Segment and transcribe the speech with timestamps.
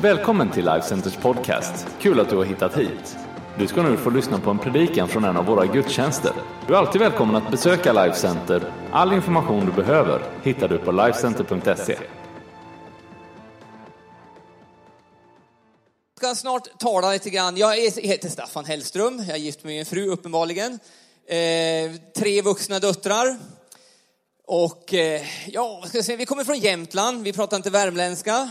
[0.00, 1.86] Välkommen till Life Centers podcast.
[2.00, 3.16] Kul att du har hittat hit.
[3.58, 6.32] Du ska nu få lyssna på en predikan från en av våra gudstjänster.
[6.66, 8.72] Du är alltid välkommen att besöka Life Center.
[8.92, 11.92] All information du behöver hittar du på lifecenter.se.
[11.92, 12.00] Jag
[16.18, 17.56] ska snart tala lite grann.
[17.56, 19.18] Jag heter Staffan Hellström.
[19.18, 20.78] Jag är gift med min fru uppenbarligen.
[21.26, 23.38] Eh, tre vuxna döttrar.
[24.46, 26.18] Och eh, ja, vad ska jag säga?
[26.18, 27.24] vi kommer från Jämtland.
[27.24, 28.50] Vi pratar inte värmländska.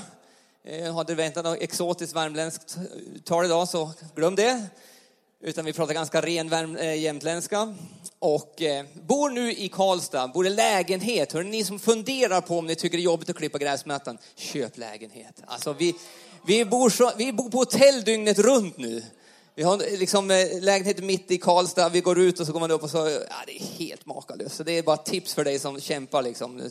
[0.67, 4.63] Eh, Hade du väntat något exotiskt värmländskt eh, tal idag så glöm det.
[5.41, 7.75] Utan vi pratar ganska ren värm, eh, jämtländska.
[8.19, 11.33] Och eh, bor nu i Karlstad, bor i lägenhet.
[11.33, 14.77] Hör ni som funderar på om ni tycker det är jobbigt att klippa gräsmattan, köp
[14.77, 15.41] lägenhet.
[15.45, 15.95] Alltså vi,
[16.45, 19.03] vi, bor, så, vi bor på hotell dygnet runt nu.
[19.55, 20.27] Vi har liksom
[20.61, 22.97] lägenhet mitt i Karlstad, vi går ut och så går man upp och så,
[23.29, 24.55] ja det är helt makalöst.
[24.55, 26.69] Så det är bara tips för dig som kämpar liksom.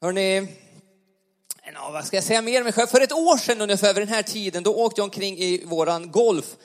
[0.00, 0.48] Hörni.
[1.74, 2.86] Ja, vad ska jag säga mer om mig själv?
[2.86, 6.10] För ett år sedan ungefär vid den här tiden, då åkte jag omkring i våran
[6.10, 6.56] Golf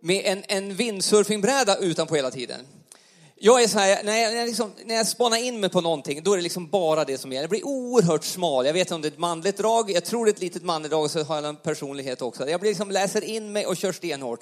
[0.00, 2.66] med en, en windsurfingbräda utanpå hela tiden.
[3.36, 5.80] Jag är så här, när jag, när, jag liksom, när jag spanar in mig på
[5.80, 7.42] någonting, då är det liksom bara det som gäller.
[7.42, 8.66] Jag blir oerhört smal.
[8.66, 10.62] Jag vet inte om det är ett manligt drag, jag tror det är ett litet
[10.62, 12.50] manligt drag, och så har jag en personlighet också.
[12.50, 14.40] Jag blir liksom, läser in mig och kör stenhårt.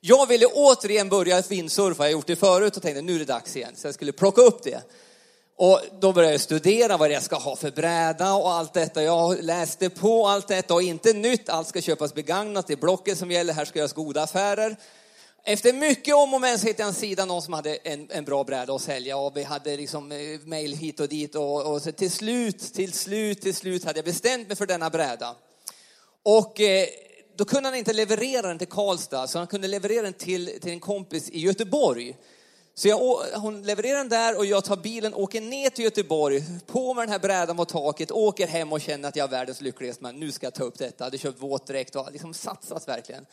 [0.00, 3.24] Jag ville återigen börja windsurfa, jag har gjort det förut och tänkte nu är det
[3.24, 3.72] dags igen.
[3.76, 4.82] Så jag skulle plocka upp det.
[5.56, 9.02] Och då började jag studera vad jag ska ha för bräda och allt detta.
[9.02, 12.66] Jag läste på allt detta och inte nytt, allt ska köpas begagnat.
[12.66, 14.76] Det är Blocket som gäller, här ska göras goda affärer.
[15.44, 18.24] Efter mycket om och men så hittade jag en sida, någon som hade en, en
[18.24, 21.82] bra bräda att sälja och vi hade liksom eh, mejl hit och dit och, och
[21.82, 25.34] så till slut, till slut, till slut hade jag bestämt mig för denna bräda.
[26.22, 26.86] Och eh,
[27.36, 30.72] då kunde han inte leverera den till Karlstad, så han kunde leverera den till, till
[30.72, 32.16] en kompis i Göteborg.
[32.74, 32.98] Så jag,
[33.34, 37.12] hon levererar den där och jag tar bilen, åker ner till Göteborg, på med den
[37.12, 40.20] här brädan på taket, åker hem och känner att jag är världens lyckligaste man.
[40.20, 40.94] Nu ska jag ta upp detta.
[40.98, 43.26] Jag hade köpt våtdräkt och liksom satsat verkligen.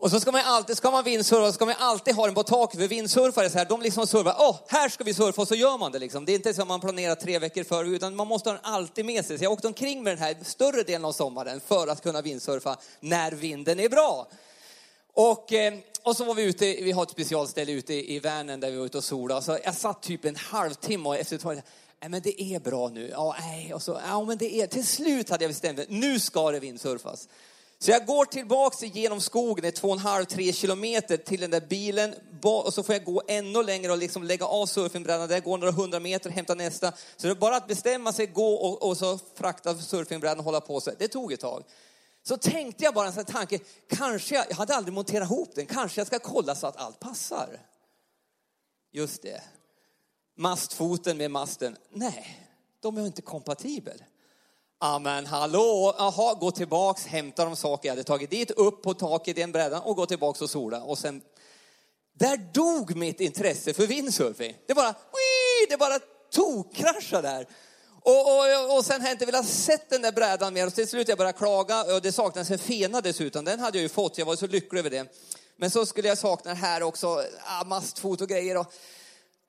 [0.00, 2.80] Och så ska man alltid, ska man vindsurfa, ska man alltid ha den på taket.
[2.80, 5.78] För vindsurfare så här, de liksom surfar, åh, här ska vi surfa och så gör
[5.78, 6.24] man det liksom.
[6.24, 9.04] Det är inte som man planerar tre veckor för utan man måste ha den alltid
[9.04, 9.38] med sig.
[9.38, 12.76] Så jag åkte omkring med den här större delen av sommaren för att kunna vindsurfa
[13.00, 14.26] när vinden är bra.
[15.14, 15.74] Och, eh,
[16.08, 18.86] och så var vi ute, vi har ett specialställe ute i Vänern där vi var
[18.86, 19.42] ute och solade.
[19.42, 21.62] Så jag satt typ en halvtimme och efter ett tag,
[22.00, 23.08] nej men det är bra nu.
[23.12, 23.74] Ja, nej.
[23.74, 26.60] Och så, ja men det är, till slut hade jag bestämt mig, nu ska det
[26.60, 27.28] vindsurfas.
[27.78, 31.40] Så jag går tillbaks genom skogen, det är två och en halv, tre kilometer till
[31.40, 32.14] den där bilen.
[32.42, 35.72] Och så får jag gå ännu längre och liksom lägga av surfingbrädan där, gå några
[35.72, 36.92] hundra meter, hämta nästa.
[37.16, 40.60] Så det är bara att bestämma sig, gå och, och så frakta surfingbrädan och hålla
[40.60, 40.94] på sig.
[40.98, 41.64] Det tog ett tag.
[42.28, 43.58] Så tänkte jag bara en sån här tanke,
[43.88, 47.00] kanske jag, jag hade aldrig monterat ihop den, kanske jag ska kolla så att allt
[47.00, 47.60] passar.
[48.92, 49.42] Just det.
[50.36, 52.48] Mastfoten med masten, nej,
[52.80, 54.04] de är inte kompatibel.
[54.80, 58.94] Ja men hallå, jaha, gå tillbaks, hämta de saker jag hade tagit dit, upp på
[58.94, 60.82] taket i en brädan och gå tillbaks och sola.
[60.82, 61.22] Och sen,
[62.12, 64.56] där dog mitt intresse för windsurfing.
[64.66, 65.98] Det bara, wii, det bara
[66.30, 67.46] tokkraschade där.
[68.08, 70.88] Och, och, och sen har jag inte velat sett den där brädan mer och till
[70.88, 73.44] slut jag började klaga och det saknades en fena dessutom.
[73.44, 75.06] Den hade jag ju fått, jag var så lycklig över det.
[75.56, 78.56] Men så skulle jag sakna den här också, ah, mastfot och grejer.
[78.56, 78.72] Och,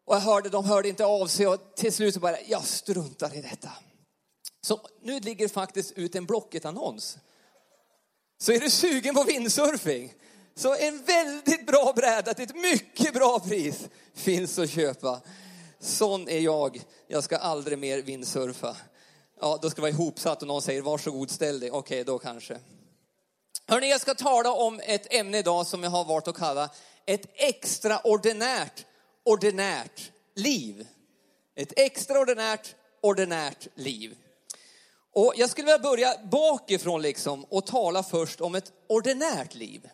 [0.06, 3.36] och jag hörde, de hörde inte av sig och till slut så bara, jag struntar
[3.36, 3.69] i detta.
[4.62, 7.18] Så nu ligger faktiskt ut en Blocket-annons.
[8.42, 10.14] Så är du sugen på windsurfing,
[10.56, 15.22] så en väldigt bra bräda till ett mycket bra pris finns att köpa.
[15.80, 16.82] Sån är jag.
[17.08, 18.78] Jag ska aldrig mer vindsurfa.
[19.42, 21.72] Ja, då ska det vara ihopsatt och någon säger varsågod ställ dig.
[21.72, 22.60] Okej, då kanske.
[23.68, 26.70] Hörrni, jag ska tala om ett ämne idag som jag har valt att kalla
[27.06, 28.86] ett extraordinärt,
[29.24, 30.88] ordinärt liv.
[31.56, 34.18] Ett extraordinärt, ordinärt liv.
[35.14, 39.90] Och jag skulle vilja börja bakifrån liksom och tala först om ett ordinärt liv.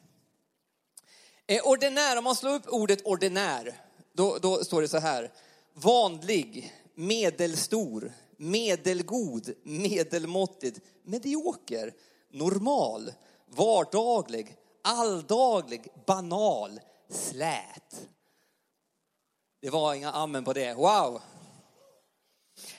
[1.47, 3.81] Eh, ordinär, om man slår upp ordet ordinär,
[4.13, 5.31] då, då står det så här.
[5.77, 11.93] Vanlig, medelstor, medelgod, medelmåttig, medioker,
[12.31, 13.13] normal,
[13.45, 16.79] vardaglig, alldaglig, banal,
[17.09, 18.07] slät.
[19.61, 20.73] Det var inga amen på det.
[20.73, 21.22] Wow!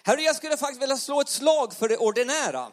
[0.02, 2.70] Herre, jag skulle faktiskt vilja slå ett slag för det ordinära.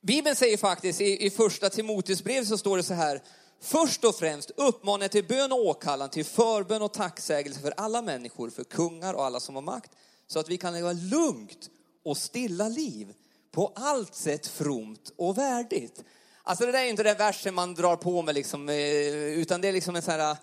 [0.00, 3.22] Bibeln säger faktiskt i, i första Timoteusbrevet så står det så här.
[3.60, 8.50] Först och främst uppmanar till bön och åkallan, till förbön och tacksägelse för alla människor,
[8.50, 9.90] för kungar och alla som har makt.
[10.26, 11.70] Så att vi kan leva lugnt
[12.04, 13.14] och stilla liv,
[13.52, 16.04] på allt sätt fromt och värdigt.
[16.42, 18.76] Alltså det där är inte den versen man drar på med liksom, eh,
[19.14, 20.36] utan det är liksom en sån här,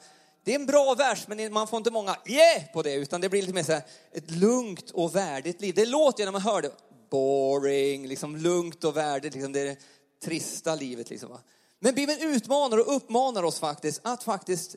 [0.43, 3.29] det är en bra vers men man får inte många yeah på det utan det
[3.29, 3.81] blir lite mer så här,
[4.11, 5.75] ett lugnt och värdigt liv.
[5.75, 6.71] Det låter ju när man hör det,
[7.09, 9.77] boring, liksom lugnt och värdigt, liksom det
[10.23, 11.09] trista livet.
[11.09, 11.39] Liksom, va?
[11.83, 14.75] Men Bibeln utmanar och uppmanar oss faktiskt att faktiskt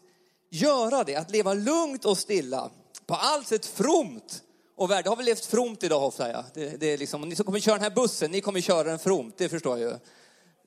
[0.50, 2.70] göra det, att leva lugnt och stilla.
[3.06, 4.42] På allt sätt fromt
[4.76, 5.06] och värdigt.
[5.06, 6.44] Har vi levt fromt idag hoppas jag.
[6.54, 8.98] Det, det är liksom, ni som kommer köra den här bussen, ni kommer köra den
[8.98, 9.98] fromt, det förstår jag ju.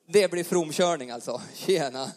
[0.08, 1.42] Det blir fromkörning alltså.
[1.54, 2.10] Tjena.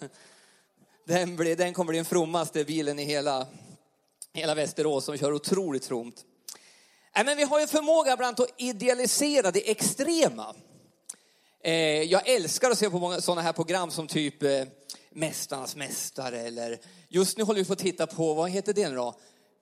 [1.08, 3.48] Den, blir, den kommer bli den frommaste bilen i hela,
[4.34, 6.26] hela Västerås som kör otroligt fromt.
[7.16, 10.56] Nej, men vi har ju förmåga ibland att idealisera det extrema.
[11.66, 11.74] Eh,
[12.04, 14.64] jag älskar att se på många sådana här program som typ eh,
[15.12, 16.80] Mästarnas mästare eller
[17.10, 19.16] just nu håller vi på att titta på, vad heter det nu då?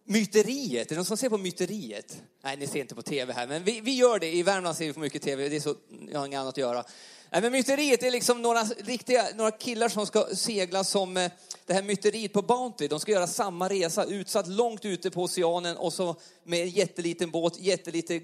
[0.04, 2.22] Myteriet, är det någon som ser på Myteriet?
[2.44, 4.32] Nej, ni ser inte på tv här, men vi, vi gör det.
[4.34, 5.76] I Värmland ser vi på mycket tv, det är så,
[6.12, 6.84] jag har inget annat att göra.
[7.32, 11.32] Nej, men myteriet är liksom några, riktiga, några killar som ska segla som eh,
[11.66, 12.88] det här myteriet på Bounty.
[12.88, 17.32] De ska göra samma resa, utsatt långt ute på oceanen och så med en jätteliten
[17.32, 18.22] båt, jättelite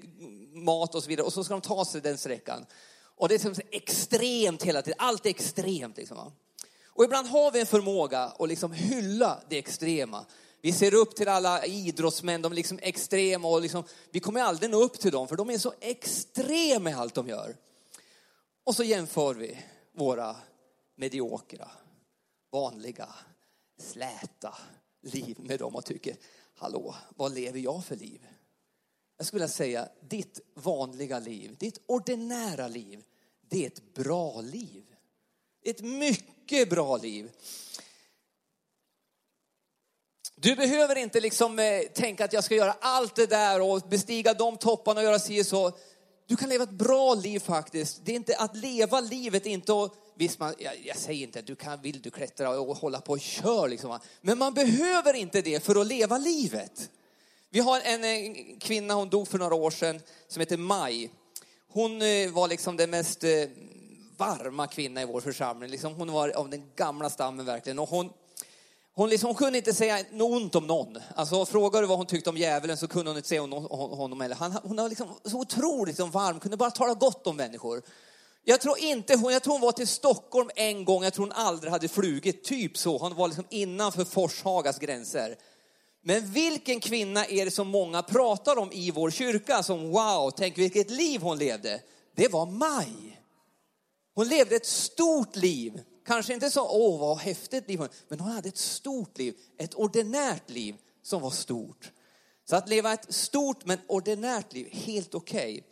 [0.52, 1.26] mat och så vidare.
[1.26, 2.66] Och så ska de ta sig den sträckan.
[3.18, 5.96] Och det är liksom extremt hela tiden, allt är extremt.
[5.96, 6.32] Liksom,
[6.86, 10.26] och ibland har vi en förmåga att liksom hylla det extrema.
[10.60, 14.70] Vi ser upp till alla idrottsmän, de är liksom extrema och liksom, vi kommer aldrig
[14.70, 17.56] nå upp till dem för de är så extrema i allt de gör.
[18.64, 19.58] Och så jämför vi
[19.92, 20.36] våra
[20.96, 21.70] mediokra,
[22.52, 23.08] vanliga,
[23.78, 24.58] släta
[25.02, 26.16] liv med dem och tycker,
[26.54, 28.26] hallå, vad lever jag för liv?
[29.18, 33.04] Jag skulle vilja säga, ditt vanliga liv, ditt ordinära liv,
[33.48, 34.84] det är ett bra liv.
[35.64, 37.30] Ett mycket bra liv.
[40.34, 44.34] Du behöver inte liksom eh, tänka att jag ska göra allt det där och bestiga
[44.34, 45.72] de topparna och göra si och så.
[46.26, 48.00] Du kan leva ett bra liv faktiskt.
[48.04, 51.46] Det är inte att leva livet, inte att, visst man, jag, jag, säger inte att
[51.46, 53.98] du kan, vill du klättra och hålla på och kör liksom.
[54.20, 56.90] Men man behöver inte det för att leva livet.
[57.50, 61.10] Vi har en, eh, kvinna, hon dog för några år sedan, som heter Maj.
[61.72, 63.30] Hon eh, var liksom den mest eh,
[64.16, 65.70] varma kvinna i vår församling.
[65.70, 67.78] Liksom hon var av den gamla stammen verkligen.
[67.78, 68.10] Och hon,
[68.94, 70.98] hon, liksom, hon kunde inte säga något ont om någon.
[71.14, 74.20] Alltså, frågar du vad hon tyckte om djävulen så kunde hon inte säga honom.
[74.20, 74.36] Eller.
[74.36, 77.82] Han, hon var liksom så otroligt liksom varm, kunde bara tala gott om människor.
[78.44, 81.32] Jag tror inte hon, jag tror hon var till Stockholm en gång, jag tror hon
[81.32, 82.98] aldrig hade flugit, typ så.
[82.98, 85.36] Hon var liksom innanför Forshagas gränser.
[86.02, 90.58] Men vilken kvinna är det som många pratar om i vår kyrka som wow, tänk
[90.58, 91.82] vilket liv hon levde.
[92.14, 93.20] Det var Maj.
[94.14, 95.80] Hon levde ett stort liv.
[96.06, 100.50] Kanske inte så, åh vad häftigt liv, men hon hade ett stort liv, ett ordinärt
[100.50, 101.90] liv som var stort.
[102.48, 105.52] Så att leva ett stort men ordinärt liv, helt okej.
[105.52, 105.62] Okay.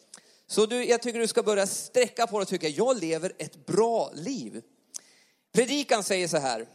[0.46, 3.66] Så du, jag tycker du ska börja sträcka på dig och tycka, jag lever ett
[3.66, 4.62] bra liv.
[5.52, 6.66] Predikan säger så här,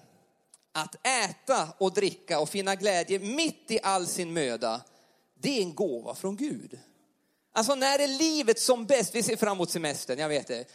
[0.71, 4.81] att äta och dricka och finna glädje mitt i all sin möda,
[5.39, 6.79] det är en gåva från Gud.
[7.53, 9.15] Alltså när är livet som bäst?
[9.15, 10.65] Vi ser fram emot semestern, jag vet det.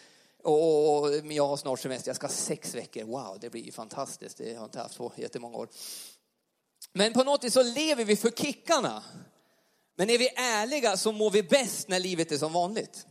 [0.42, 3.04] Och jag har snart semester, jag ska ha sex veckor.
[3.04, 4.38] Wow, det blir ju fantastiskt.
[4.38, 5.68] Det har jag inte haft på jättemånga år.
[6.92, 9.02] Men på något vis så lever vi för kickarna.
[9.96, 13.06] Men är vi ärliga så mår vi bäst när livet är som vanligt.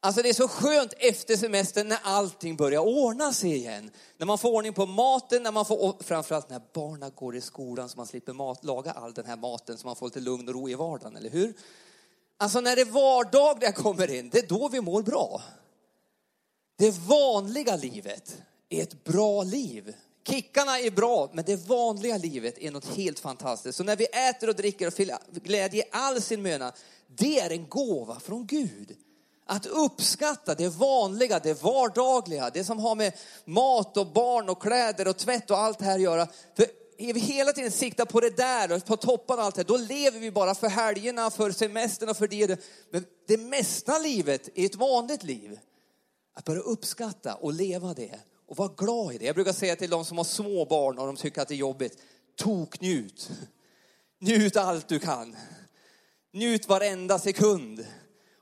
[0.00, 3.90] Alltså det är så skönt efter semestern när allting börjar ordna sig igen.
[4.16, 7.88] När man får ordning på maten, när man får, framförallt när barnen går i skolan
[7.88, 10.54] så man slipper mat, laga all den här maten så man får lite lugn och
[10.54, 11.54] ro i vardagen, eller hur?
[12.36, 15.42] Alltså när det vardagliga kommer in, det är då vi mår bra.
[16.78, 18.36] Det vanliga livet
[18.68, 19.94] är ett bra liv.
[20.28, 23.78] Kickarna är bra, men det vanliga livet är något helt fantastiskt.
[23.78, 26.72] Så när vi äter och dricker och fyller glädje i all sin möna,
[27.06, 28.96] det är en gåva från Gud.
[29.50, 33.12] Att uppskatta det vanliga, det vardagliga, det som har med
[33.44, 36.28] mat och barn och kläder och tvätt och allt det här att göra.
[36.56, 36.66] För
[36.98, 39.76] är vi hela tiden siktar på det där och på topparna och allt det då
[39.76, 42.60] lever vi bara för helgerna, för semestern och för det.
[42.90, 45.58] Men det mesta livet är ett vanligt liv.
[46.34, 49.24] Att börja uppskatta och leva det och vara glad i det.
[49.24, 51.56] Jag brukar säga till de som har små barn och de tycker att det är
[51.56, 51.98] jobbigt,
[52.36, 53.30] toknjut.
[54.20, 55.36] Njut allt du kan.
[56.32, 57.86] Njut varenda sekund.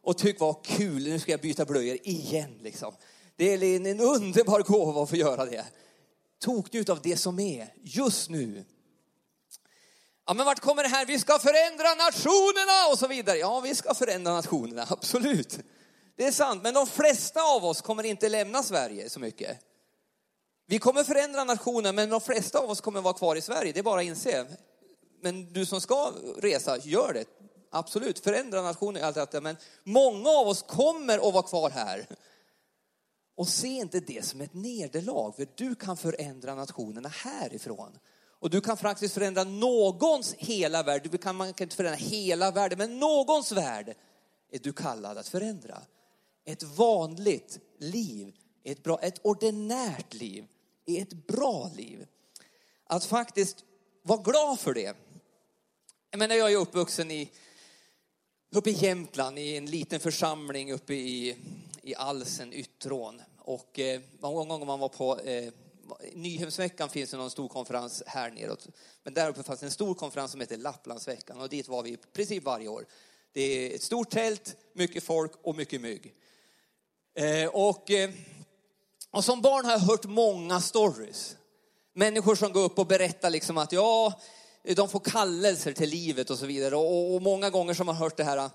[0.07, 2.95] Och tyck vad kul, nu ska jag byta blöjor igen liksom.
[3.37, 5.65] Det är en underbar gåva att få göra det.
[6.41, 8.65] Toknjut av det som är just nu.
[10.27, 11.07] Ja, men vart kommer det här?
[11.07, 13.39] Vi ska förändra nationerna och så vidare.
[13.39, 15.59] Ja, vi ska förändra nationerna, absolut.
[16.17, 19.59] Det är sant, men de flesta av oss kommer inte lämna Sverige så mycket.
[20.67, 23.73] Vi kommer förändra nationen, men de flesta av oss kommer vara kvar i Sverige.
[23.73, 24.47] Det är bara att inse.
[25.23, 27.25] Men du som ska resa, gör det.
[27.77, 29.41] Absolut, förändra nationen, allt detta.
[29.41, 32.07] Men många av oss kommer att vara kvar här.
[33.37, 37.99] Och se inte det som ett nederlag, för du kan förändra nationerna härifrån.
[38.41, 41.09] Och du kan faktiskt förändra någons hela värld.
[41.11, 43.95] Du kan, man kan inte förändra hela världen, men någons värld
[44.51, 45.83] är du kallad att förändra.
[46.45, 50.47] Ett vanligt liv, ett, bra, ett ordinärt liv,
[50.87, 52.07] är ett bra liv.
[52.87, 53.65] Att faktiskt
[54.03, 54.97] vara glad för det.
[56.11, 57.31] Jag menar, jag är uppvuxen i,
[58.51, 61.37] uppe i Jämtland i en liten församling uppe i,
[61.83, 63.23] i Alsen, Yttrån.
[63.39, 65.53] Och eh, många gånger man var på eh,
[66.13, 68.69] Nyhemsveckan finns det någon stor konferens här neråt.
[69.03, 71.97] Men där uppe fanns en stor konferens som heter Lapplandsveckan och dit var vi i
[71.97, 72.87] princip varje år.
[73.33, 76.15] Det är ett stort tält, mycket folk och mycket mygg.
[77.15, 78.11] Eh, och, eh,
[79.11, 81.37] och som barn har jag hört många stories.
[81.93, 84.21] Människor som går upp och berättar liksom att ja,
[84.75, 86.77] de får kallelser till livet och så vidare.
[86.77, 88.51] Och, och många gånger som man hört det här,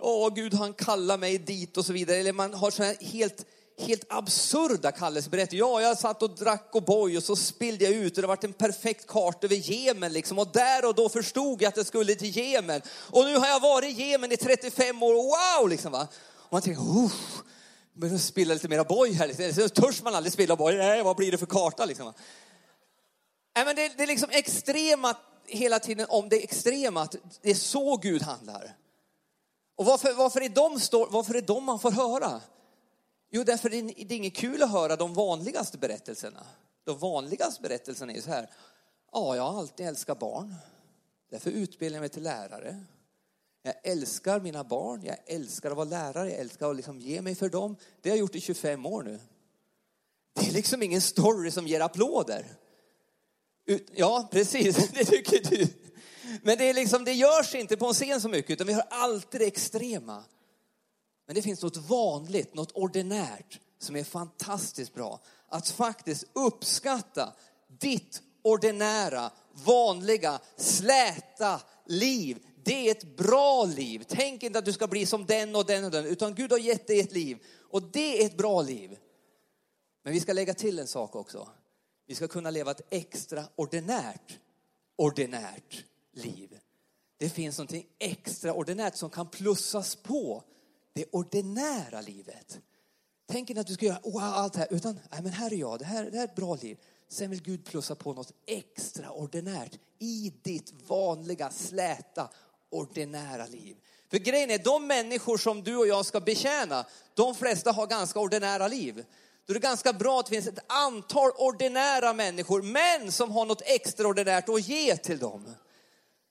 [0.00, 2.16] åh Gud han kallar mig dit och så vidare.
[2.16, 3.46] Eller man har så här helt
[3.78, 5.58] helt absurda kallelseberättelser.
[5.58, 8.38] Ja, jag satt och drack och boj och så spillde jag ut och det var
[8.40, 10.38] en perfekt kart över Jemen liksom.
[10.38, 12.82] Och där och då förstod jag att jag skulle till Jemen.
[12.88, 16.08] Och nu har jag varit i Jemen i 35 år, wow liksom va.
[16.36, 17.42] Och man tänker, Uff,
[17.92, 19.26] men spilla lite mera boj här.
[19.26, 19.52] Liksom.
[19.52, 22.12] Så törs man aldrig spilla boj, nej vad blir det för karta liksom.
[23.56, 25.16] Nej men det, det är liksom extrema
[25.48, 28.76] hela tiden om det extrema, att det är så Gud handlar.
[29.76, 30.72] Och varför, varför, är de,
[31.10, 32.40] varför är de man får höra?
[33.30, 36.46] Jo, därför är det är inget kul att höra de vanligaste berättelserna.
[36.84, 38.50] De vanligaste berättelserna är så här.
[39.12, 40.54] Ja, jag har alltid älskat barn.
[41.30, 42.84] Därför utbildar jag mig till lärare.
[43.62, 47.34] Jag älskar mina barn, jag älskar att vara lärare, jag älskar att liksom ge mig
[47.34, 47.76] för dem.
[48.00, 49.20] Det har jag gjort i 25 år nu.
[50.34, 52.46] Det är liksom ingen story som ger applåder.
[53.94, 55.68] Ja, precis, det tycker du.
[56.42, 58.86] Men det, är liksom, det görs inte på en scen så mycket, utan vi har
[58.90, 60.24] alltid det extrema.
[61.26, 65.20] Men det finns något vanligt, något ordinärt som är fantastiskt bra.
[65.48, 67.32] Att faktiskt uppskatta
[67.80, 72.38] ditt ordinära, vanliga, släta liv.
[72.64, 74.04] Det är ett bra liv.
[74.08, 76.58] Tänk inte att du ska bli som den och den och den, utan Gud har
[76.58, 77.38] gett dig ett liv.
[77.70, 78.96] Och det är ett bra liv.
[80.04, 81.48] Men vi ska lägga till en sak också.
[82.06, 84.38] Vi ska kunna leva ett extraordinärt,
[84.96, 86.58] ordinärt liv.
[87.18, 90.42] Det finns någonting extraordinärt som kan plussas på
[90.92, 92.60] det ordinära livet.
[93.26, 95.56] Tänk inte att du ska göra wow, allt det här, utan nej, men här är
[95.56, 96.78] jag, det här, det här är ett bra liv.
[97.08, 102.28] Sen vill Gud plussa på något extraordinärt i ditt vanliga, släta,
[102.70, 103.76] ordinära liv.
[104.10, 108.20] För grejen är, de människor som du och jag ska betjäna, de flesta har ganska
[108.20, 109.04] ordinära liv.
[109.46, 113.46] Då är det ganska bra att det finns ett antal ordinära människor, men som har
[113.46, 115.54] något extraordinärt att ge till dem.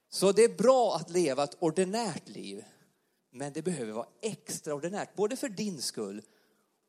[0.10, 2.66] Så det är bra att leva ett ordinärt liv.
[3.32, 6.22] Men det behöver vara extraordinärt, både för din skull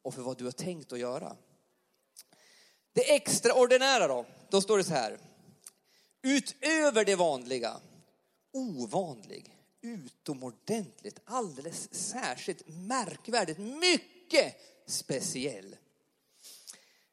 [0.03, 1.37] och för vad du har tänkt att göra.
[2.93, 5.19] Det extraordinära då, då står det så här.
[6.23, 7.81] Utöver det vanliga,
[8.53, 14.55] ovanlig, utomordentligt, alldeles särskilt, märkvärdigt, mycket
[14.87, 15.77] speciell.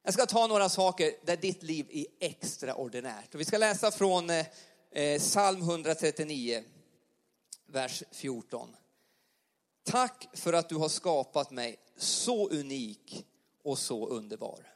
[0.05, 3.33] Jag ska ta några saker där ditt liv är extraordinärt.
[3.33, 4.45] Och vi ska läsa från eh,
[4.91, 6.63] eh psalm 139,
[7.65, 8.75] vers 14.
[9.83, 13.25] Tack för att du har skapat mig så unik
[13.63, 14.73] och så underbar.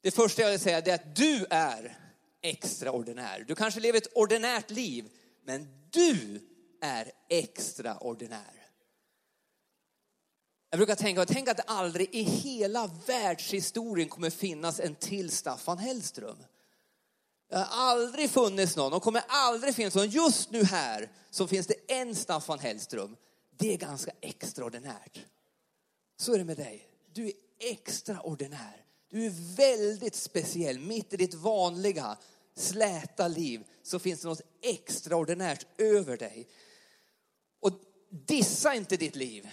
[0.00, 1.98] Det första jag vill säga är att du är
[2.42, 3.44] extraordinär.
[3.48, 5.10] Du kanske lever ett ordinärt liv,
[5.44, 6.40] men du
[6.80, 8.57] är extraordinär.
[10.70, 15.78] Jag brukar tänka, tänk att det aldrig i hela världshistorien kommer finnas en till Staffan
[15.78, 16.36] Hellström.
[17.50, 20.08] Det har aldrig funnits någon och kommer aldrig finnas någon.
[20.08, 23.16] Just nu här så finns det en Staffan Hellström.
[23.58, 25.18] Det är ganska extraordinärt.
[26.16, 26.88] Så är det med dig.
[27.12, 28.84] Du är extraordinär.
[29.10, 30.78] Du är väldigt speciell.
[30.78, 32.16] Mitt i ditt vanliga
[32.56, 36.48] släta liv så finns det något extraordinärt över dig.
[37.60, 37.70] Och
[38.10, 39.48] dissa inte ditt liv.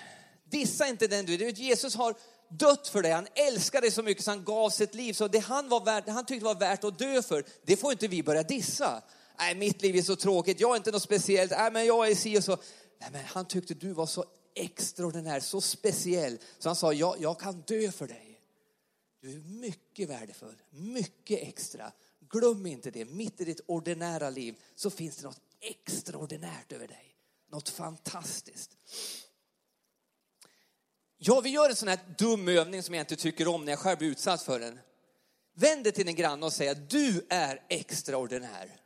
[0.56, 1.52] Dissa inte den du är.
[1.52, 2.16] Jesus har
[2.50, 3.12] dött för dig.
[3.12, 5.14] Han älskar dig så mycket så han gav sitt liv.
[5.14, 7.92] Så det han, var värt, det han tyckte var värt att dö för, det får
[7.92, 9.04] inte vi börja dissa.
[9.38, 12.16] Nej, mitt liv är så tråkigt, jag är inte något speciellt, nej men jag är
[12.16, 12.58] si och så.
[13.00, 16.38] Nej, men han tyckte du var så extraordinär, så speciell.
[16.60, 18.42] Så han sa, jag, jag kan dö för dig.
[19.22, 21.92] Du är mycket värdefull, mycket extra.
[22.30, 27.16] Glöm inte det, mitt i ditt ordinära liv så finns det något extraordinärt över dig.
[27.52, 28.78] Något fantastiskt.
[31.18, 33.80] Ja, vi gör en sån här dum övning som jag inte tycker om när jag
[33.80, 34.80] själv blir utsatt för den.
[35.54, 38.80] Vänd dig till din granne och säg att du är extraordinär.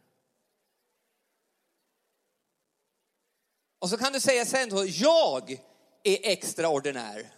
[3.79, 5.51] Och så kan du säga sen då, jag
[6.03, 7.33] är extraordinär.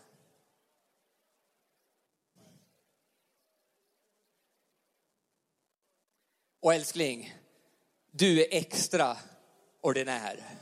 [6.59, 7.35] Och älskling,
[8.11, 10.60] du är extraordinär.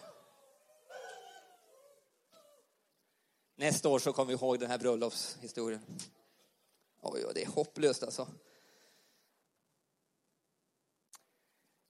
[3.59, 5.81] Nästa år så kommer vi ihåg den här bröllopshistorien.
[7.01, 8.27] Oj, oj, det är hopplöst alltså.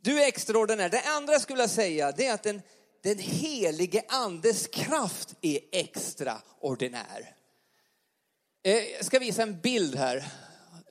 [0.01, 0.89] Du är extraordinär.
[0.89, 2.61] Det andra jag skulle säga det är att den,
[3.01, 7.35] den helige andes kraft är extraordinär.
[8.63, 10.31] Eh, jag ska visa en bild här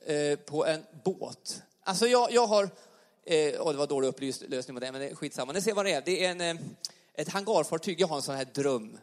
[0.05, 1.61] eh, på en båt.
[1.83, 2.69] Alltså jag, jag har,
[3.25, 5.53] eh, och oh, det var dålig upplysning på det, men det är skitsamma.
[5.53, 6.01] Ni ser vad det är.
[6.01, 6.75] Det är en,
[7.13, 8.01] ett hangarfartyg.
[8.01, 8.97] Jag har en sån här dröm.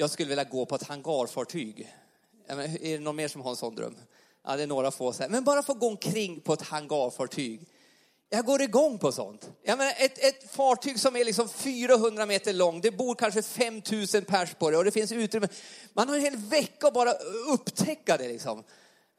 [0.00, 1.94] Jag skulle vilja gå på ett hangarfartyg.
[2.48, 3.96] Är det någon mer som har en sån dröm?
[4.44, 5.12] Ja, det är några få.
[5.12, 5.30] Så här.
[5.30, 7.68] Men bara få gå omkring på ett hangarfartyg.
[8.28, 9.50] Jag går igång på sånt.
[9.62, 14.24] Jag menar, ett, ett fartyg som är liksom 400 meter långt, det bor kanske 5000
[14.24, 15.48] pers på det och det finns utrymme.
[15.92, 17.12] Man har en hel vecka att bara
[17.52, 18.64] upptäcka det liksom.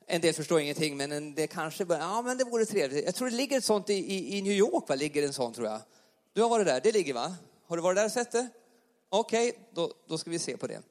[0.08, 3.06] En del förstår ingenting, men det kanske, bara, ja men det vore trevligt.
[3.06, 4.96] Jag tror det ligger ett sånt i, i, i New York, va?
[4.96, 5.82] ligger en sån tror jag.
[6.34, 7.36] Du har varit där, det ligger va?
[7.68, 8.50] Har du varit där och sett det?
[9.14, 10.82] Okej, okay, då, då ska vi se på det.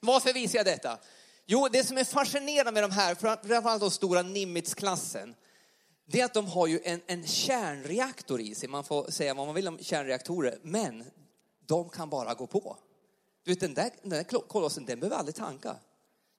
[0.00, 0.98] Varför visar jag detta?
[1.46, 5.34] Jo, det som är fascinerande med de här, framförallt de stora Nimitz-klassen,
[6.06, 8.68] det är att de har ju en, en kärnreaktor i sig.
[8.68, 11.04] Man får säga vad man vill om kärnreaktorer, men
[11.66, 12.76] de kan bara gå på.
[13.44, 15.76] Du vet den där, den där kolossen, den behöver aldrig tanka.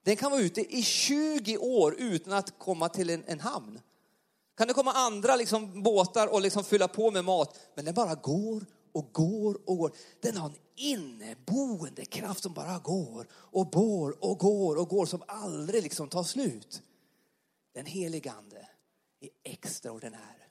[0.04, 3.80] Den kan vara ute i 20 år utan att komma till en, en hamn.
[4.58, 8.16] Kan det komma andra liksom, båtar och liksom fylla på med mat, men den bara
[8.16, 9.92] går och går och går.
[10.22, 15.24] Den har en inneboende kraft som bara går och går och går och går som
[15.28, 16.82] aldrig liksom tar slut.
[17.74, 18.68] Den helige ande
[19.20, 20.48] är extraordinär.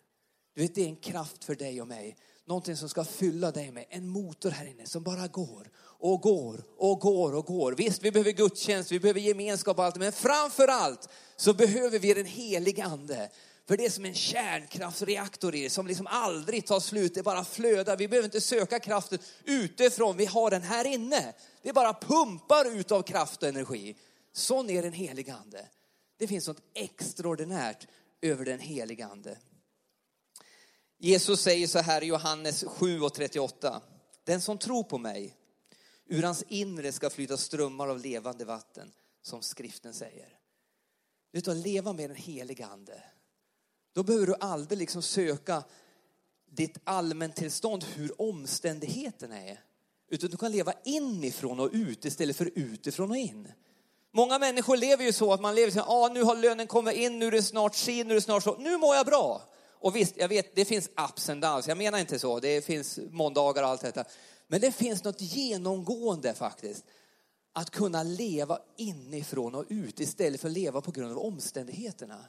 [0.54, 2.16] Du vet, det är en kraft för dig och mig.
[2.44, 6.64] Någonting som ska fylla dig med en motor här inne som bara går och går
[6.76, 7.72] och går och går.
[7.72, 12.14] Visst, vi behöver gudstjänst, vi behöver gemenskap och allt, men framför allt så behöver vi
[12.14, 13.30] den helige ande.
[13.70, 17.44] För det är som en kärnkraftsreaktor i det, som liksom aldrig tar slut, det bara
[17.44, 17.96] flödar.
[17.96, 21.34] Vi behöver inte söka kraften utifrån, vi har den här inne.
[21.62, 23.96] Det bara pumpar ut av kraft och energi.
[24.32, 25.68] Sån är den helige ande.
[26.18, 27.86] Det finns något extraordinärt
[28.20, 29.38] över den helige ande.
[30.98, 33.82] Jesus säger så här i Johannes 7 och 38.
[34.24, 35.36] Den som tror på mig,
[36.06, 40.38] ur hans inre ska flyta strömmar av levande vatten, som skriften säger.
[41.32, 43.02] Vet du, att leva med den helige ande,
[43.92, 45.64] då behöver du aldrig liksom söka
[46.50, 49.60] ditt allmäntillstånd, hur omständigheterna är.
[50.10, 53.52] Utan du kan leva inifrån och ut istället för utifrån och in.
[54.12, 57.18] Många människor lever ju så att man lever så ah, nu har lönen kommit in,
[57.18, 59.42] nu är det snart si, nu är det snart så, nu mår jag bra.
[59.80, 62.98] Och visst, jag vet, det finns ups and downs, jag menar inte så, det finns
[63.10, 64.04] måndagar och allt detta.
[64.48, 66.84] Men det finns något genomgående faktiskt.
[67.52, 72.24] Att kunna leva inifrån och ut istället för att leva på grund av omständigheterna.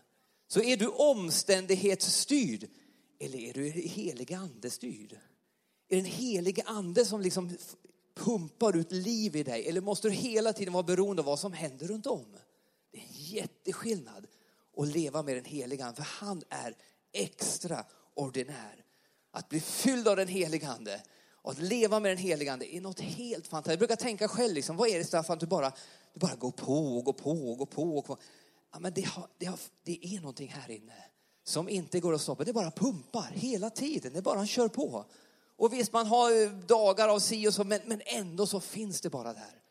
[0.52, 2.68] Så är du omständighetsstyrd
[3.20, 5.14] eller är du helig ande styrd?
[5.90, 7.58] Är det en helig ande som liksom
[8.16, 9.68] pumpar ut liv i dig?
[9.68, 12.26] Eller måste du hela tiden vara beroende av vad som händer runt om?
[12.92, 14.28] Det är en jätteskillnad
[14.78, 16.76] att leva med den helige Ande, för han är
[17.14, 18.86] extraordinär.
[19.32, 22.82] Att bli fylld av den helige Ande och att leva med den helige Ande är
[22.82, 23.72] något helt fantastiskt.
[23.72, 25.72] Jag brukar tänka själv, liksom, vad är det Staffan, du bara,
[26.14, 27.98] du bara går på och går på och går på.
[27.98, 28.18] Och går.
[28.74, 30.94] Ja, men det, har, det, har, det är någonting här inne
[31.44, 32.44] som inte går att stoppa.
[32.44, 34.14] Det bara pumpar hela tiden.
[34.14, 35.06] Det bara kör på.
[35.56, 39.10] Och visst, man har dagar av si och så, men, men ändå så finns det
[39.10, 39.62] bara där.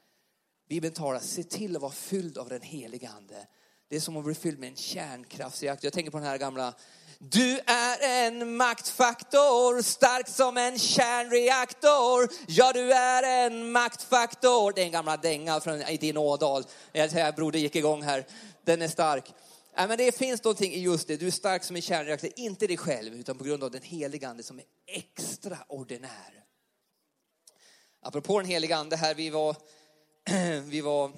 [0.69, 3.47] Bibeln talar, se till att vara fylld av den heliga ande.
[3.89, 5.87] Det är som att bli fylld med en kärnkraftsreaktor.
[5.87, 6.75] Jag tänker på den här gamla
[7.23, 12.29] du är en maktfaktor, stark som en kärnreaktor.
[12.47, 14.73] Ja, du är en maktfaktor.
[14.73, 16.65] Det är en gamla dänga från din Ådal.
[16.93, 18.27] Jag säger, broder gick igång här.
[18.71, 19.35] Den är stark.
[19.75, 21.17] Ja, men det finns någonting i just det.
[21.17, 24.29] Du är stark som en kärnreaktor, inte dig själv, utan på grund av den heliga
[24.29, 26.45] ande som är extraordinär.
[28.01, 29.57] Apropå den heliga ande här, vi var,
[30.61, 31.13] vi var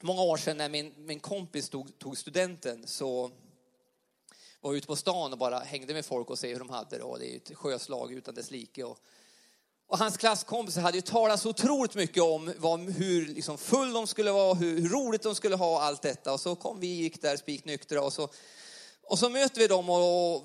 [0.00, 3.30] många år sedan när min, min kompis tog, tog studenten så
[4.60, 7.02] var ute på stan och bara hängde med folk och se hur de hade det.
[7.02, 8.84] Och det är ett sjöslag utan dess like.
[8.84, 8.98] Och,
[9.90, 14.06] och hans klasskompisar hade ju talat så otroligt mycket om vad, hur liksom full de
[14.06, 16.32] skulle vara, hur, hur roligt de skulle ha och allt detta.
[16.32, 18.28] Och så kom vi, gick där spiknyktra och så,
[19.02, 20.44] och så möter vi dem och, och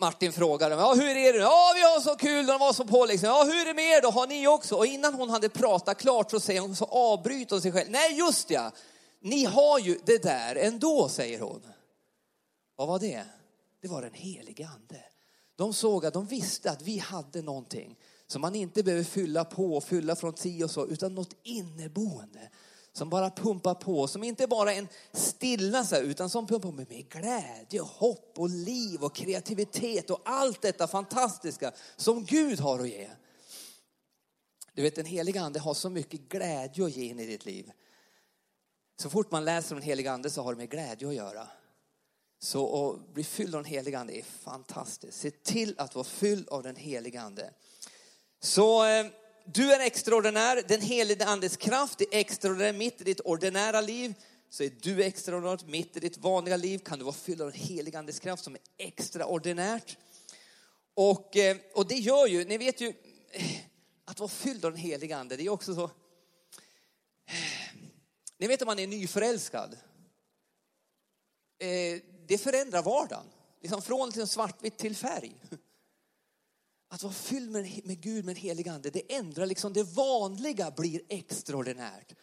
[0.00, 1.38] Martin frågar dem, ja hur är det?
[1.38, 3.28] Ja vi har så kul, de var så på liksom.
[3.28, 4.76] Ja hur är det med er då, har ni också?
[4.76, 7.90] Och innan hon hade pratat klart så säger hon, så avbryter hon sig själv.
[7.90, 8.70] Nej just ja,
[9.20, 11.62] ni har ju det där ändå, säger hon.
[12.76, 13.24] Vad var det?
[13.82, 15.02] Det var den helige ande.
[15.56, 17.96] De såg att de visste att vi hade någonting
[18.28, 22.50] som man inte behöver fylla på och fylla från tio och så, utan något inneboende
[22.92, 26.76] som bara pumpar på, som inte bara är en stilla så utan som pumpar på
[26.76, 32.88] med glädje, hopp och liv och kreativitet och allt detta fantastiska som Gud har att
[32.88, 33.08] ge.
[34.74, 37.70] Du vet den heliga ande har så mycket glädje att ge in i ditt liv.
[39.00, 41.48] Så fort man läser om den helige ande så har det med glädje att göra.
[42.38, 45.18] Så att bli fylld av den helige ande är fantastiskt.
[45.18, 47.50] Se till att vara fylld av den helige ande.
[48.40, 49.06] Så eh,
[49.44, 54.14] du är extraordinär, den helige andes kraft är extraordinär mitt i ditt ordinära liv.
[54.50, 57.60] Så är du extraordinär mitt i ditt vanliga liv kan du vara fylld av den
[57.60, 59.96] helige andes kraft som är extraordinärt.
[60.94, 62.88] Och, eh, och det gör ju, ni vet ju,
[63.30, 63.58] eh,
[64.04, 65.84] att vara fylld av den helige ande, det är också så.
[65.84, 65.90] Eh,
[68.38, 69.76] ni vet om man är nyförälskad.
[71.58, 73.26] Eh, det förändrar vardagen.
[73.60, 75.32] Liksom från liksom svartvitt till färg.
[76.88, 80.70] Att vara fylld med, med Gud, med en helig ande, det ändrar liksom det vanliga
[80.70, 82.14] blir extraordinärt.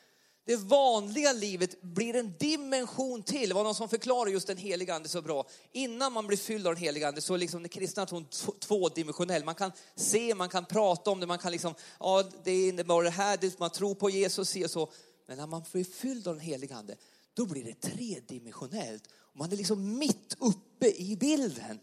[0.46, 3.50] Det vanliga livet blir en dimension till.
[3.50, 5.48] Det var någon som förklarade just den heliga ande så bra.
[5.72, 8.26] Innan man blir fylld av den heliga ande så är liksom den kristna tron
[8.60, 9.46] tvådimensionell.
[9.46, 13.10] Man kan se, man kan prata om det, man kan liksom, ja det innebär det
[13.10, 14.92] här, man tror på Jesus och så.
[15.28, 16.96] Men när man blir fylld av den heliga ande,
[17.34, 19.04] då blir det tredimensionellt.
[19.34, 21.80] Man är liksom mitt uppe i bilden.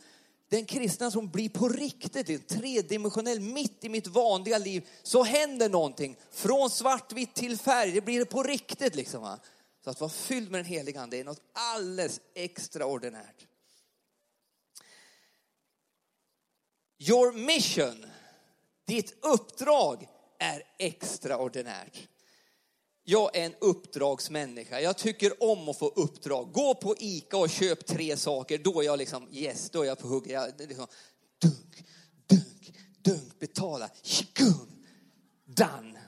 [0.52, 6.16] Den kristna som blir på riktigt, tredimensionell, mitt i mitt vanliga liv, så händer någonting.
[6.30, 9.22] Från svartvitt till färg, det blir på riktigt liksom.
[9.22, 9.38] Va?
[9.84, 13.46] Så att vara fylld med den heliga ande är något alldeles extraordinärt.
[16.98, 18.06] Your mission,
[18.86, 22.08] ditt uppdrag är extraordinärt.
[23.04, 24.80] Jag är en uppdragsmänniska.
[24.80, 26.52] Jag tycker om att få uppdrag.
[26.52, 28.58] Gå på ICA och köp tre saker.
[28.58, 30.32] Då är jag liksom yes, då är jag på hugget.
[30.32, 30.86] Jag, liksom,
[31.42, 31.84] dunk,
[32.26, 34.86] dunk, dunk, betala, shikung,
[35.44, 35.98] done.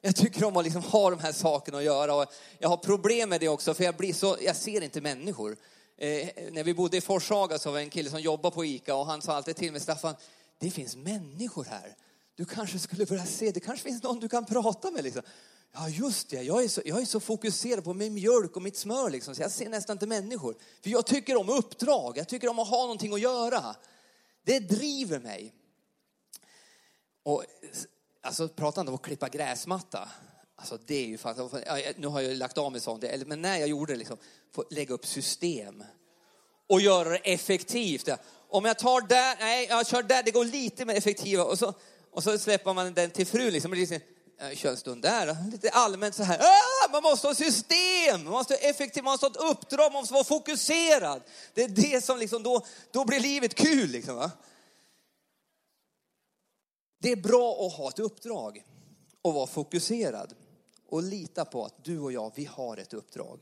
[0.00, 2.14] Jag tycker om att liksom ha de här sakerna att göra.
[2.14, 2.26] Och
[2.58, 5.56] jag har problem med det också, för jag, blir så, jag ser inte människor.
[5.96, 8.94] Eh, när vi bodde i Forshaga så var det en kille som jobbade på ICA
[8.94, 10.14] och han sa alltid till mig, Staffan,
[10.58, 11.96] det finns människor här.
[12.36, 15.04] Du kanske skulle börja se, det kanske finns någon du kan prata med.
[15.04, 15.22] Liksom.
[15.76, 16.42] Ja, just det.
[16.42, 19.42] Jag är, så, jag är så fokuserad på min mjölk och mitt smör liksom, så
[19.42, 20.56] jag ser nästan inte människor.
[20.82, 22.18] För jag tycker om uppdrag.
[22.18, 23.76] Jag tycker om att ha någonting att göra.
[24.44, 25.54] Det driver mig.
[27.22, 27.44] Och
[28.22, 30.08] alltså pratande om att klippa gräsmatta.
[30.56, 31.18] Alltså det är ju
[31.96, 34.16] nu har jag lagt av med sånt, men när jag gjorde det liksom,
[34.70, 35.84] lägga upp system
[36.68, 38.08] och göra det effektivt.
[38.48, 41.74] Om jag tar där, nej jag kör där, det går lite mer effektivt och så,
[42.10, 43.74] och så släpper man den till frun liksom.
[44.38, 45.50] Eh, kör en stund där.
[45.50, 46.38] Lite allmänt så här.
[46.40, 50.00] Ah, man måste ha system, man måste ha effektiv, man måste ha ett uppdrag, man
[50.00, 51.22] måste vara fokuserad.
[51.54, 54.16] Det är det som liksom då, då blir livet kul liksom.
[54.16, 54.30] Va?
[56.98, 58.64] Det är bra att ha ett uppdrag
[59.22, 60.34] och vara fokuserad
[60.88, 63.40] och lita på att du och jag, vi har ett uppdrag.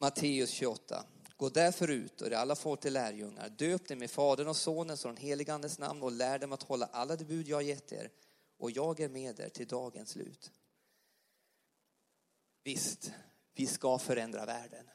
[0.00, 1.04] Matteus 28.
[1.36, 3.48] Gå därför ut och det alla får till lärjungar.
[3.48, 6.62] Döp dem med Fadern och Sonens och den helige Andes namn och lär dem att
[6.62, 8.10] hålla alla de bud jag har gett er
[8.60, 10.50] och jag är med er till dagens slut.
[12.64, 13.12] Visst,
[13.54, 14.86] vi ska förändra världen.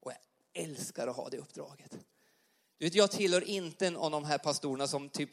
[0.00, 0.18] Och jag
[0.64, 1.92] älskar att ha det uppdraget.
[2.78, 5.30] Du vet, jag tillhör inte en av de här pastorerna som typ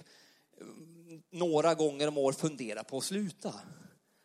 [0.62, 3.54] mm, några gånger om år funderar på att sluta.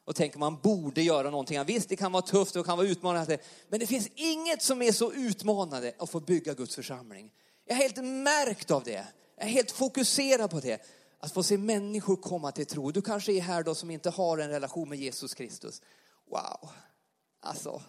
[0.05, 1.65] Och tänker man borde göra någonting.
[1.65, 3.39] Visst, det kan vara tufft och kan vara utmanande.
[3.69, 7.33] Men det finns inget som är så utmanande att få bygga Guds församling.
[7.65, 9.07] Jag är helt märkt av det.
[9.37, 10.83] Jag är helt fokuserad på det.
[11.19, 12.91] Att få se människor komma till tro.
[12.91, 15.83] Du kanske är här då som inte har en relation med Jesus Kristus.
[16.31, 16.71] Wow,
[17.41, 17.83] alltså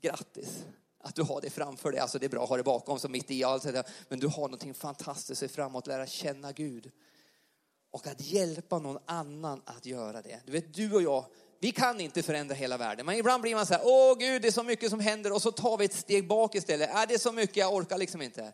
[0.00, 0.64] grattis
[1.02, 2.00] att du har det framför dig.
[2.00, 4.26] Alltså det är bra att ha det bakom sig mitt i allt det Men du
[4.26, 6.90] har någonting fantastiskt att framåt, lära känna Gud.
[7.90, 10.40] Och att hjälpa någon annan att göra det.
[10.46, 11.24] Du vet, du och jag,
[11.60, 13.06] vi kan inte förändra hela världen.
[13.06, 15.42] Men ibland blir man så här, åh Gud, det är så mycket som händer och
[15.42, 16.90] så tar vi ett steg bak istället.
[16.90, 18.52] Är det är så mycket, jag orkar liksom inte.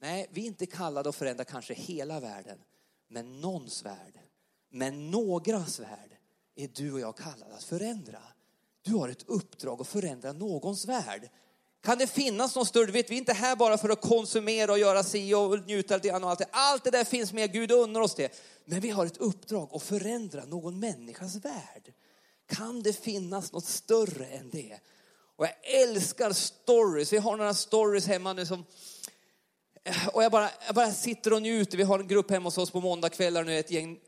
[0.00, 2.58] Nej, vi är inte kallade att förändra kanske hela världen.
[3.12, 4.18] Men någons värld,
[4.70, 6.16] men någras värld
[6.56, 8.18] är du och jag kallade att förändra.
[8.82, 11.30] Du har ett uppdrag att förändra någons värld.
[11.82, 14.78] Kan det finnas någon större, vet vi är inte här bara för att konsumera och
[14.78, 16.48] göra si och njuta lite grann och allt det.
[16.50, 18.32] Allt det där finns med, Gud unnar oss det.
[18.64, 21.92] Men vi har ett uppdrag att förändra någon människas värld.
[22.46, 24.78] Kan det finnas något större än det?
[25.36, 27.12] Och jag älskar stories.
[27.12, 28.64] Vi har några stories hemma nu som
[29.84, 31.78] Eh, och jag bara, jag bara sitter och njuter.
[31.78, 33.98] Vi har en grupp hemma hos oss på måndagskvällar nu, ett gäng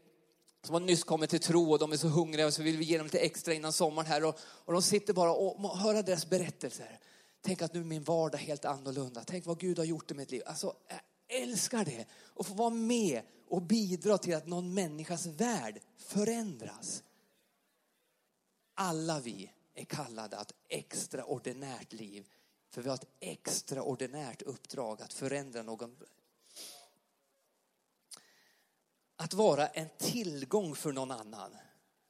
[0.62, 2.84] som har nyss kommit till tro och de är så hungriga och så vill vi
[2.84, 4.24] ge dem lite extra innan sommaren här.
[4.24, 6.98] Och, och de sitter bara och hör deras berättelser.
[7.40, 9.24] Tänk att nu är min vardag helt annorlunda.
[9.26, 10.42] Tänk vad Gud har gjort i mitt liv.
[10.46, 12.06] Alltså, jag älskar det.
[12.12, 17.02] Och få vara med och bidra till att någon människas värld förändras.
[18.74, 22.26] Alla vi är kallade att extraordinärt liv
[22.74, 25.96] för vi har ett extraordinärt uppdrag att förändra någon.
[29.16, 31.50] Att vara en tillgång för någon annan.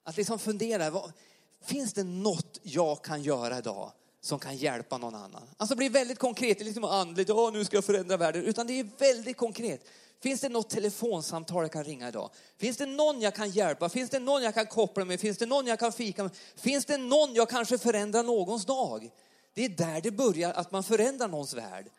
[0.03, 1.13] Att liksom fundera, vad,
[1.61, 5.43] finns det något jag kan göra idag som kan hjälpa någon annan?
[5.57, 8.45] Alltså det blir väldigt konkret, det är liksom andligt, ja nu ska jag förändra världen,
[8.45, 9.87] utan det är väldigt konkret.
[10.21, 12.31] Finns det något telefonsamtal jag kan ringa idag?
[12.57, 13.89] Finns det någon jag kan hjälpa?
[13.89, 15.21] Finns det någon jag kan koppla med?
[15.21, 16.33] Finns det någon jag kan fika med?
[16.57, 19.11] Finns det någon jag kanske förändrar någons dag?
[19.55, 21.91] Det är där det börjar, att man förändrar någons värld.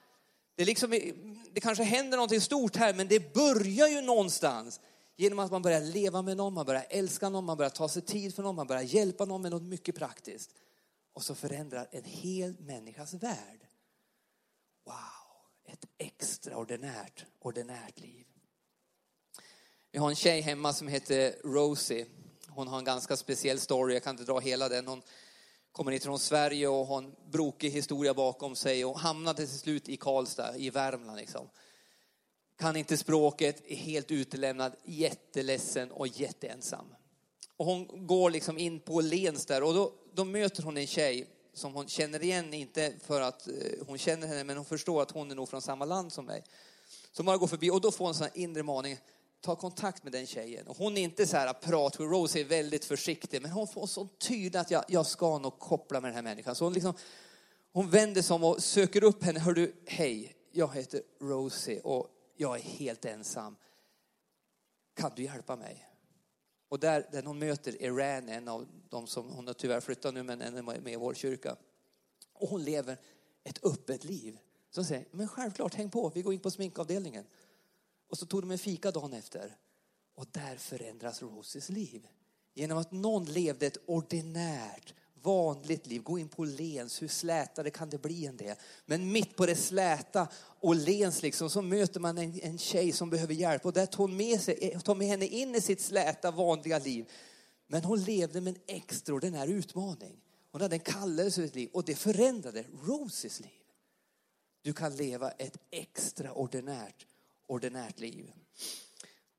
[0.56, 0.92] Det, liksom,
[1.52, 4.80] det kanske händer någonting stort här, men det börjar ju någonstans.
[5.16, 8.02] Genom att man börjar leva med någon, man börjar älska någon, man börjar ta sig
[8.02, 10.52] tid för någon, man börjar hjälpa någon med något mycket praktiskt.
[11.14, 13.68] Och så förändrar en hel människas värld.
[14.86, 18.26] Wow, ett extraordinärt, ordinärt liv.
[19.92, 22.06] Vi har en tjej hemma som heter Rosie.
[22.48, 24.88] Hon har en ganska speciell story, jag kan inte dra hela den.
[24.88, 25.02] Hon
[25.76, 29.90] kommer hit från Sverige och har en brokig historia bakom sig och hamnade till slut
[29.90, 31.18] i Karlstad i Värmland.
[31.18, 31.50] Liksom.
[32.60, 36.86] Kan inte språket, är helt utelämnad, jätteledsen och jätteensam.
[37.58, 41.28] Och hon går liksom in på Lens där och då, då möter hon en tjej
[41.54, 43.54] som hon känner igen, inte för att eh,
[43.88, 46.44] hon känner henne, men hon förstår att hon är nog från samma land som mig.
[47.12, 48.98] Så man går förbi och då får hon en sån här inre maning,
[49.46, 50.68] ta kontakt med den tjejen.
[50.68, 53.88] Och hon är inte så här ah, prat, Rose är väldigt försiktig, men hon får
[53.88, 56.56] så tydligt att jag, jag ska nog koppla med den här människan.
[56.56, 56.94] Så hon, liksom,
[57.72, 59.40] hon vänder sig om och söker upp henne.
[59.40, 63.56] Hör du, hej, jag heter Rosie och jag är helt ensam.
[64.96, 65.90] Kan du hjälpa mig?
[66.70, 70.24] Och där, där hon möter Iran, en av de som, hon har tyvärr flyttat nu,
[70.24, 71.56] men en är med i vår kyrka.
[72.34, 72.98] Och hon lever
[73.44, 74.38] ett öppet liv.
[74.70, 77.26] Så hon säger, men självklart, häng på, vi går in på sminkavdelningen.
[78.10, 79.56] Och så tog de en fika dagen efter.
[80.16, 82.08] Och där förändras Rosies liv.
[82.54, 86.04] Genom att någon levde ett ordinärt, vanligt liv.
[86.04, 88.60] Gå in på Lens, hur slätare kan det bli än det?
[88.86, 90.28] Men mitt på det släta
[90.60, 93.66] och Lens liksom, så möter man en, en tjej som behöver hjälp.
[93.66, 96.80] Och där tar hon med, sig, eh, tar med henne in i sitt släta, vanliga
[96.80, 97.12] liv.
[97.68, 100.22] Men hon levde med en extraordinär utmaning.
[100.52, 103.50] Hon hade en kallelse i sitt liv och det förändrade Rosies liv.
[104.62, 107.08] Du kan leva ett extraordinärt
[107.48, 108.32] ordinärt liv.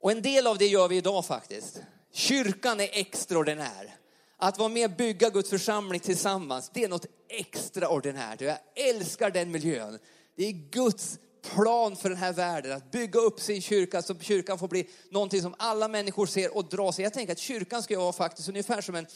[0.00, 1.80] Och en del av det gör vi idag faktiskt.
[2.12, 3.94] Kyrkan är extraordinär.
[4.36, 8.40] Att vara med och bygga Guds församling tillsammans, det är något extraordinärt.
[8.40, 9.98] Jag älskar den miljön.
[10.36, 14.58] Det är Guds plan för den här världen, att bygga upp sin kyrka så kyrkan
[14.58, 17.02] får bli någonting som alla människor ser och drar sig.
[17.02, 19.06] Jag tänker att kyrkan ska vara faktiskt ungefär som en,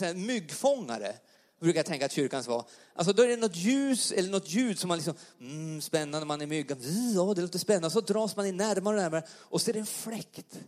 [0.00, 1.14] en myggfångare
[1.60, 2.64] brukar jag tänka att kyrkan ska vara.
[2.94, 6.40] Alltså då är det något ljus eller något ljud som man liksom, mm, spännande, man
[6.40, 6.78] är myggan,
[7.14, 7.90] ja det låter spännande.
[7.90, 10.58] Så dras man in närmare och närmare och så är det en fläkt.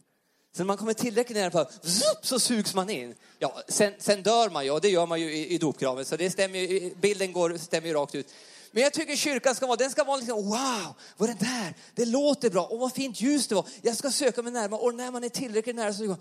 [0.56, 1.70] Sen när man kommer tillräckligt nära på,
[2.22, 3.14] så sugs man in.
[3.38, 6.16] Ja, sen, sen dör man ju, och det gör man ju i, i dopgraven, så
[6.16, 8.26] det stämmer bilden går, stämmer ju rakt ut.
[8.72, 11.74] Men jag tycker kyrkan ska vara, den ska vara liksom, wow, vad är det där?
[11.94, 13.66] Det låter bra, och vad fint ljus det var.
[13.82, 16.16] Jag ska söka mig närmare, och när man är tillräckligt nära så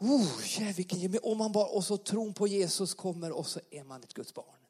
[0.00, 3.84] Oh, yeah, vilken och, man bara, och så tron på Jesus kommer och så är
[3.84, 4.66] man ett Guds barn.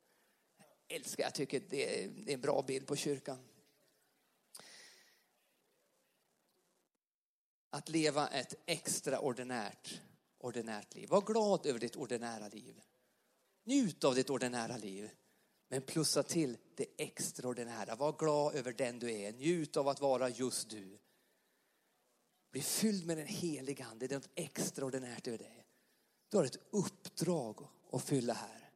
[0.89, 3.39] Jag älskar, jag tycker det är, det är en bra bild på kyrkan.
[7.71, 10.01] Att leva ett extraordinärt
[10.41, 11.09] ordinärt liv.
[11.09, 12.81] Var glad över ditt ordinära liv.
[13.65, 15.11] Njut av ditt ordinära liv.
[15.69, 17.95] Men plussa till det extraordinära.
[17.95, 19.33] Var glad över den du är.
[19.33, 20.99] Njut av att vara just du.
[22.51, 24.07] Bli fylld med den heliga ande.
[24.07, 25.67] Det är något extraordinärt över dig.
[26.29, 28.71] Du har ett uppdrag att fylla här.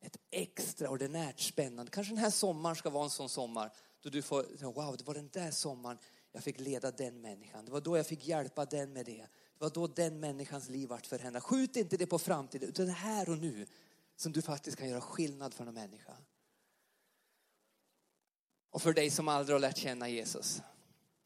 [0.00, 1.92] Ett extraordinärt spännande.
[1.92, 5.14] Kanske den här sommaren ska vara en sån sommar då du får, wow, det var
[5.14, 5.98] den där sommaren
[6.32, 7.64] jag fick leda den människan.
[7.64, 9.26] Det var då jag fick hjälpa den med det.
[9.58, 11.42] Det var då den människans liv vart förändrat.
[11.42, 13.66] Skjut inte det på framtiden, utan det här och nu
[14.16, 16.16] som du faktiskt kan göra skillnad för en människa.
[18.70, 20.62] Och för dig som aldrig har lärt känna Jesus.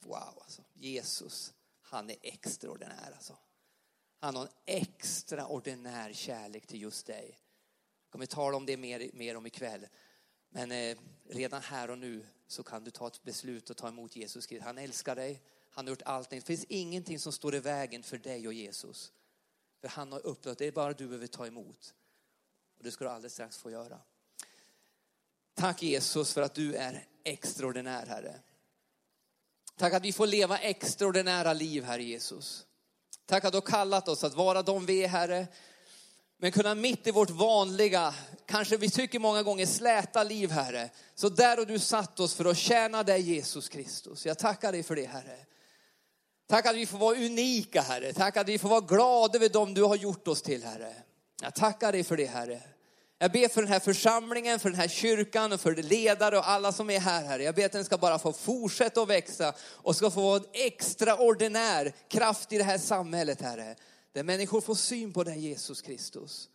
[0.04, 0.62] Wow, alltså.
[0.74, 1.54] Jesus
[1.90, 3.36] han är extraordinär alltså.
[4.20, 7.38] Han har en extraordinär kärlek till just dig.
[8.04, 9.86] Jag kommer tala om det mer, mer om ikväll.
[10.48, 10.98] Men eh,
[11.28, 14.66] redan här och nu så kan du ta ett beslut och ta emot Jesus Kristus.
[14.66, 15.42] Han älskar dig.
[15.70, 16.40] Han har gjort allting.
[16.40, 19.12] Det finns ingenting som står i vägen för dig och Jesus.
[19.80, 21.94] För han har uppnått, det är bara du behöver ta emot.
[22.78, 24.00] Och det ska du alldeles strax få göra.
[25.54, 28.40] Tack Jesus för att du är extraordinär Herre.
[29.78, 32.64] Tack att vi får leva extraordinära liv, Herre Jesus.
[33.26, 35.46] Tack att du har kallat oss att vara de vi är, Herre.
[36.38, 38.14] Men kunna mitt i vårt vanliga,
[38.46, 40.90] kanske vi tycker många gånger släta liv, Herre.
[41.14, 44.26] Så där har du satt oss för att tjäna dig, Jesus Kristus.
[44.26, 45.38] Jag tackar dig för det, Herre.
[46.48, 48.12] Tack att vi får vara unika, Herre.
[48.12, 50.94] Tack att vi får vara glada över dem du har gjort oss till, Herre.
[51.42, 52.62] Jag tackar dig för det, Herre.
[53.18, 56.72] Jag ber för den här församlingen, för den här kyrkan och för ledare och alla
[56.72, 57.42] som är här, Herre.
[57.42, 60.46] Jag ber att den ska bara få fortsätta att växa och ska få vara en
[60.52, 63.76] extraordinär kraft i det här samhället, Herre.
[64.12, 66.48] Där människor får syn på dig, Jesus Kristus.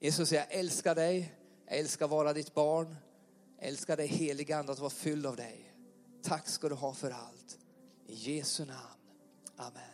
[0.00, 1.34] Jesus, jag älskar dig.
[1.68, 2.96] Jag älskar vara ditt barn.
[3.58, 5.74] Jag älskar dig heliga ande att vara fylld av dig.
[6.22, 7.58] Tack ska du ha för allt.
[8.06, 8.78] I Jesu namn.
[9.56, 9.91] Amen.